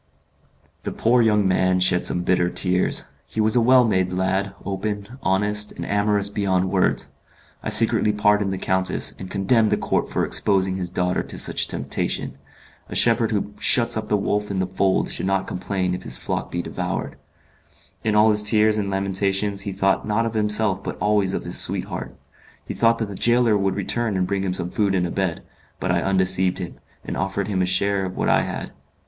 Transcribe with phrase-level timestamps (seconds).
[0.81, 3.03] The poor young man shed some bitter tears.
[3.27, 7.09] He was a well made lad, open, honest, and amorous beyond words.
[7.61, 11.67] I secretly pardoned the countess, and condemned the count for exposing his daughter to such
[11.67, 12.39] temptation.
[12.89, 16.17] A shepherd who shuts up the wolf in the fold should not complain if his
[16.17, 17.15] flock be devoured.
[18.03, 21.59] In all his tears and lamentations he thought not of himself but always of his
[21.59, 22.15] sweetheart.
[22.65, 25.43] He thought that the gaoler would return and bring him some food and a bed;
[25.79, 28.71] but I undeceived him, and offered him a share of what I had.